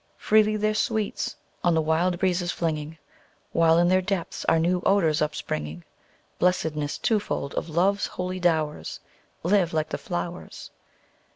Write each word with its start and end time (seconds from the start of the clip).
Freely 0.17 0.57
their 0.57 0.73
sweets 0.73 1.35
on 1.63 1.75
the 1.75 1.79
wild 1.83 2.17
breezes 2.17 2.51
flinging, 2.51 2.97
While 3.51 3.77
in 3.77 3.87
their 3.87 4.01
depths 4.01 4.43
are 4.45 4.57
new 4.57 4.81
odors 4.83 5.21
upspringing: 5.21 5.83
(Blessedness 6.39 6.97
twofold 6.97 7.53
of 7.53 7.69
Love's 7.69 8.07
holy 8.07 8.39
dowers,) 8.39 8.99
Live 9.43 9.73
like 9.73 9.89
the 9.89 9.99
flowers! 9.99 10.71